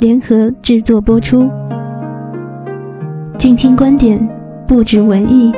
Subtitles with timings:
[0.00, 1.46] 联合制作播出，
[3.36, 4.18] 静听观点，
[4.66, 5.52] 不止文艺。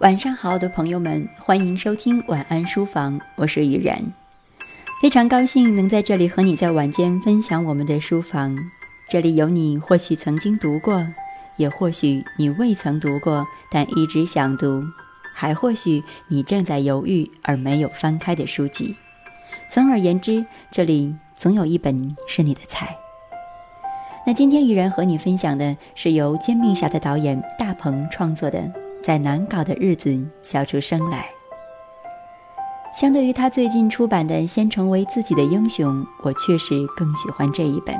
[0.00, 3.98] 晚上好，的朋友们，欢迎收听晚安书房，我是雨然，
[5.00, 8.54] 非常高兴能在这里和你在晚间分享我们的书房。
[9.08, 11.02] 这里有你或许曾经读过，
[11.56, 14.84] 也或许你未曾读过，但一直想读，
[15.32, 18.94] 还或许你正在犹豫而没有翻开的书籍。
[19.70, 22.94] 总而言之，这里总有一本是你的菜。
[24.26, 28.70] 那今天雨然和你分享的是由《煎饼侠》的导演大鹏创作的。
[29.06, 31.30] 在难搞的日子笑出声来。
[32.92, 37.96] 相对于他最近出版的《先成为自己的英雄》，我确实更喜欢这一本，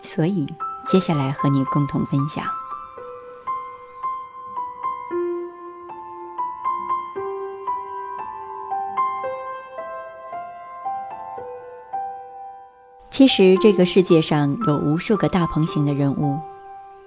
[0.00, 0.46] 所以
[0.86, 2.42] 接下来和你共同分享。
[13.10, 16.38] 其实这个世界上有无数个大鹏型的人物。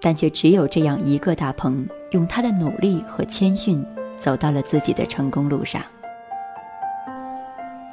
[0.06, 3.81] 但却只有这样一个大鹏，用他的努力和谦逊，
[4.19, 5.81] 走到了自己的成功路上。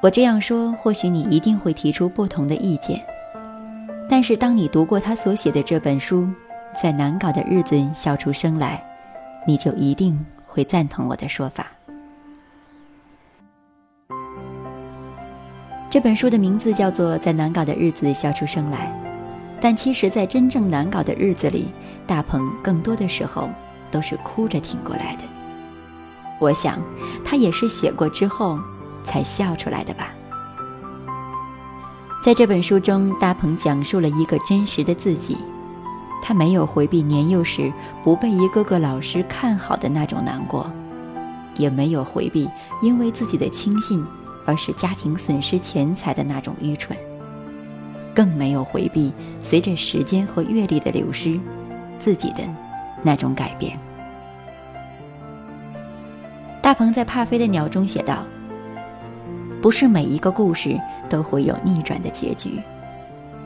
[0.03, 3.01] 我这样说，或许你一定会提出不同的意见。
[4.09, 6.29] 但是，当你读过他所写的这本书，
[6.83, 8.83] 在难搞的日子笑出声来，
[9.47, 11.69] 你就一定会赞同我的说法。
[15.89, 18.93] 这本书的名字叫做《在难搞的日子笑出声来》。
[19.61, 21.69] 但其实，在真正难搞的日子里，
[22.07, 23.51] 大鹏更多的时候
[23.91, 25.23] 都是哭着挺过来的。
[26.39, 26.81] 我想，
[27.23, 28.59] 他也是写过之后
[29.05, 30.15] 才笑出来的吧。
[32.23, 35.37] 在这本书中，大鹏讲述了一个真实的自己，
[36.23, 37.71] 他没有回避年幼时
[38.03, 40.71] 不被一个个老师看好的那种难过，
[41.57, 42.49] 也没有回避
[42.81, 44.03] 因为自己的轻信
[44.47, 46.97] 而使家庭损失钱财的那种愚蠢。
[48.15, 49.13] 更没有回避
[49.43, 51.39] 随着时间和阅历的流失，
[51.99, 52.43] 自己的
[53.03, 53.79] 那种改变。
[56.63, 58.25] 大鹏在《怕飞的鸟》中写道
[59.63, 60.79] ：“不是每一个故事
[61.09, 62.61] 都会有逆转的结局，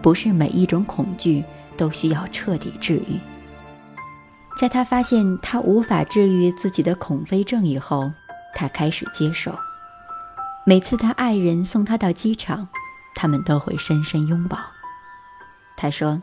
[0.03, 1.43] 不是每一种恐惧
[1.77, 3.19] 都需要彻底治愈。”
[4.61, 8.11] 在他发现他无法治愈自己的恐飞症以后，
[8.55, 9.57] 他开始接受。
[10.65, 12.67] 每次他爱人送他到机场。
[13.25, 14.59] 他们都会深深拥抱。
[15.79, 16.21] 他说：“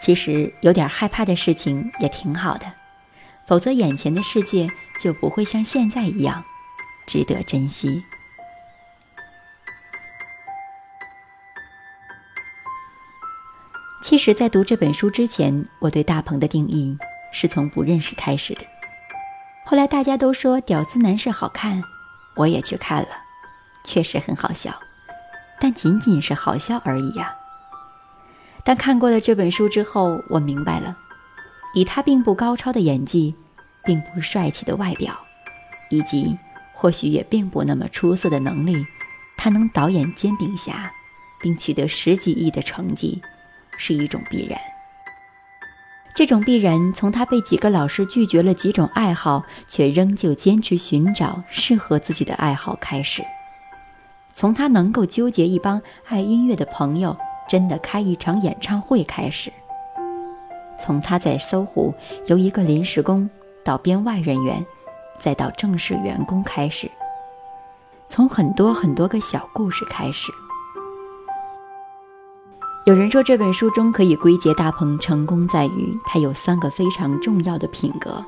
[0.00, 2.72] 其实有点害怕的事情也挺好的，
[3.48, 4.70] 否则眼前的世界
[5.00, 6.44] 就不会像现在一样
[7.04, 8.00] 值得珍惜。”
[14.00, 16.96] 其实，在读这本书之前，我对大鹏的定义
[17.32, 18.64] 是从不认识开始的。
[19.66, 21.82] 后来大家都说《屌丝男士》好看，
[22.36, 23.08] 我也去看了，
[23.82, 24.80] 确实很好笑。
[25.60, 27.34] 但仅仅是好笑而已呀。
[28.64, 30.96] 但看过了这本书之后，我明白了，
[31.74, 33.34] 以他并不高超的演技，
[33.84, 35.18] 并不帅气的外表，
[35.90, 36.36] 以及
[36.74, 38.86] 或许也并不那么出色的能力，
[39.36, 40.72] 他能导演《煎饼侠》，
[41.40, 43.22] 并取得十几亿的成绩，
[43.78, 44.58] 是一种必然。
[46.14, 53.22] 这种必然从他被几个老师拒绝了几种爱好，却仍旧坚持寻找适合自己的爱好开始。
[54.38, 57.16] 从他能够纠结一帮爱音乐的朋友，
[57.48, 59.50] 真的开一场演唱会开始；
[60.78, 61.92] 从他在搜狐
[62.26, 63.28] 由一个临时工
[63.64, 64.64] 到编外人员，
[65.18, 66.88] 再到正式员工开始，
[68.06, 70.30] 从很多很多个小故事开始。
[72.86, 78.24] 有人说这本书中可以归结大鹏成功在于他有三个非常重要的品格：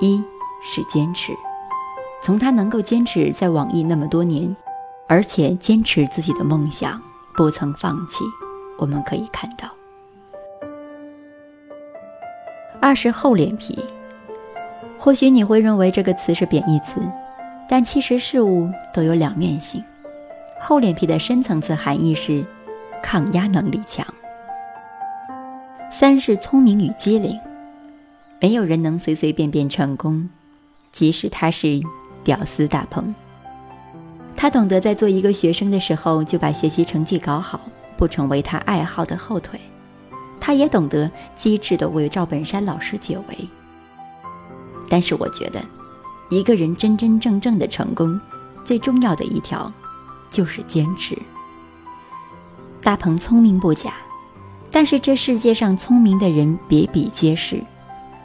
[0.00, 0.22] 一
[0.62, 1.32] 是坚持，
[2.22, 4.56] 从他能够坚持在网易那么多年，
[5.10, 7.02] 而且坚持自己的梦想，
[7.34, 8.22] 不曾放弃，
[8.78, 9.68] 我们可以看到。
[12.80, 13.76] 二是厚脸皮。
[14.96, 17.00] 或许你会认为这个词是贬义词，
[17.68, 19.82] 但其实事物都有两面性。
[20.60, 22.46] 厚脸皮的深层次含义是
[23.02, 24.06] 抗压能力强。
[25.90, 27.36] 三是聪明与机灵。
[28.38, 30.30] 没有人能随随便便成功，
[30.92, 31.80] 即使他是
[32.22, 33.12] 屌丝大鹏。
[34.40, 37.60] 他懂得在做一个学生的时候就把学习成绩搞好，
[37.98, 39.60] 不成为他爱好的后腿。
[40.40, 43.46] 他也懂得机智地为赵本山老师解围，
[44.88, 45.62] 但是我觉得，
[46.30, 48.18] 一个人真真正正的成功，
[48.64, 49.70] 最重要的一条，
[50.30, 51.14] 就是坚持。
[52.80, 53.92] 大鹏聪明不假，
[54.70, 57.62] 但是这世界上聪明的人比比皆是，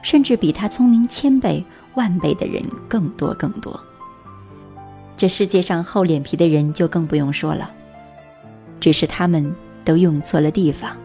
[0.01, 1.61] 甚至比他聪明千倍
[1.95, 3.77] 万倍的人更多更多。
[5.17, 7.71] 这世界上厚脸皮的人就更不用说了，
[8.79, 10.95] 只是他们都用错了地方。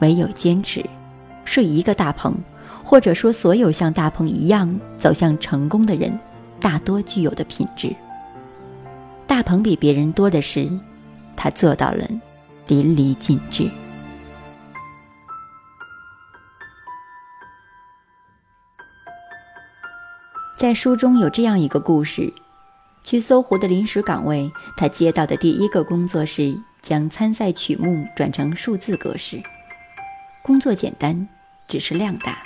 [0.00, 0.84] 唯有坚持，
[1.44, 2.34] 是一个大鹏，
[2.84, 6.18] 或者说所有像大鹏一样走向成功的人，
[6.60, 7.94] 大多具有的品质。
[9.26, 10.68] 大鹏比别人多的是，
[11.36, 12.04] 他做到了
[12.66, 13.70] 淋漓尽致。
[20.56, 22.32] 在书中有这样一个故事：
[23.08, 29.42] 去搜狐的临时岗位，他接到的第一个工作是将参赛曲目转成数字格式。
[30.42, 31.26] 工作简单，
[31.66, 32.42] 只是量大。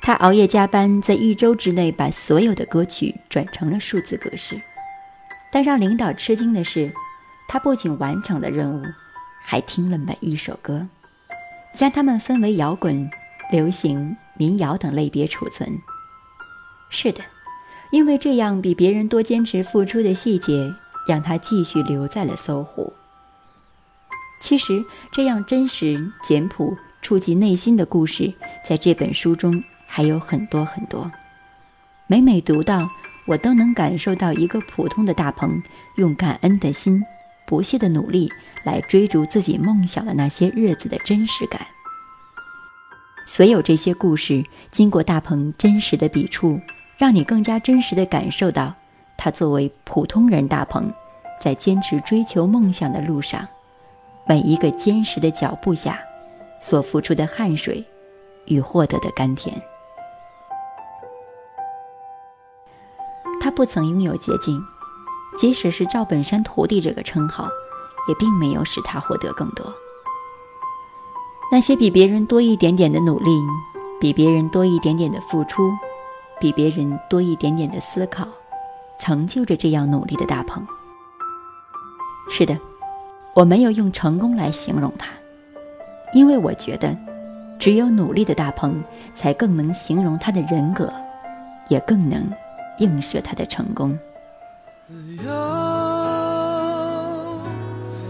[0.00, 4.56] 他熬夜加班，在一周之内把所有的歌曲转成了数字格式。
[5.50, 6.92] 但让领导吃惊的是，
[7.48, 8.84] 他不仅完成了任务，
[9.42, 10.86] 还听了每一首歌，
[11.74, 13.10] 将它们分为摇滚、
[13.50, 15.76] 流行、民谣等类别储存。
[16.88, 17.20] 是的，
[17.94, 20.74] 因为这样比别人多坚持付出的细节，
[21.06, 22.92] 让他继续留在了搜狐。
[24.40, 28.34] 其实，这样真实、简朴、触及内心的故事，
[28.66, 31.08] 在这本书中还有很多很多。
[32.08, 32.90] 每每读到，
[33.28, 35.62] 我都能感受到一个普通的大鹏
[35.94, 37.00] 用感恩的心、
[37.46, 38.28] 不懈的努力
[38.64, 41.64] 来追逐自己梦想的那些日子的真实感。
[43.24, 44.42] 所有这些故事，
[44.72, 46.60] 经过大鹏真实的笔触，
[46.96, 48.72] 让你更加真实的感受到，
[49.16, 50.92] 他作为普通人大鹏，
[51.40, 53.46] 在坚持追求梦想的路上。
[54.26, 56.00] 每一个坚实的脚步下，
[56.60, 57.84] 所付出的汗水
[58.46, 59.54] 与获得的甘甜。
[63.38, 64.58] 他不曾拥有捷径，
[65.36, 67.46] 即使是赵本山徒弟这个称号，
[68.08, 69.70] 也并没有使他获得更多。
[71.52, 73.30] 那些比别人多一点点的努力，
[74.00, 75.70] 比别人多一点点的付出，
[76.40, 78.26] 比别人多一点点的思考，
[78.98, 80.66] 成就着这样努力的大鹏。
[82.30, 82.58] 是的。
[83.34, 85.08] 我没有用成功来形容他，
[86.12, 86.96] 因为我觉得，
[87.58, 88.80] 只有努力的大鹏，
[89.16, 90.88] 才更能形容他的人格，
[91.68, 92.24] 也更能
[92.78, 93.98] 映射他的成功。
[94.84, 95.24] 自由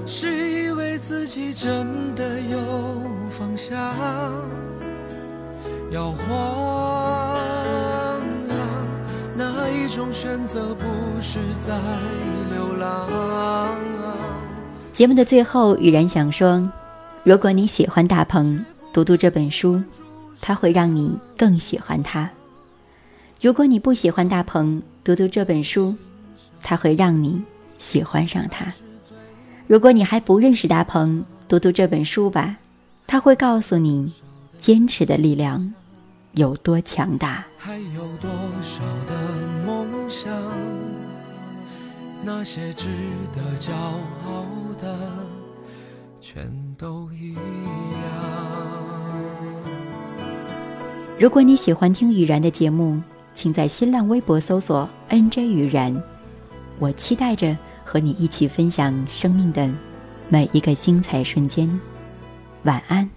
[0.05, 2.59] 是以为自己真的有
[3.31, 3.79] 方向，
[5.91, 7.04] 摇晃，
[9.95, 10.85] 种选择不
[11.21, 11.79] 是在
[12.51, 13.09] 流浪？
[14.93, 16.69] 节目的最后，雨然想说：
[17.23, 19.81] 如果你喜欢大鹏，读读这本书，
[20.41, 22.29] 它会让你更喜欢他；
[23.41, 25.95] 如果你不喜欢大鹏，读读这本书，
[26.61, 27.41] 它会让你
[27.79, 28.65] 喜欢上他；
[29.69, 32.57] 如果你还不认识大鹏，读读这本书吧，
[33.07, 34.13] 他会告诉你，
[34.59, 35.73] 坚持的力量
[36.33, 37.45] 有多强大。
[37.57, 38.29] 还有多
[38.61, 39.24] 少的梦
[40.15, 40.31] 想？
[42.23, 42.89] 那些值
[43.35, 44.47] 得骄傲
[44.79, 45.11] 的，
[46.21, 47.41] 全都一样。
[51.19, 53.03] 如果你喜欢听雨然的节目，
[53.35, 56.01] 请在新浪微博搜索 “nj 雨然”，
[56.79, 59.69] 我期待着和你一起分享生命的
[60.29, 61.69] 每一个精彩瞬间。
[62.63, 63.11] 晚安。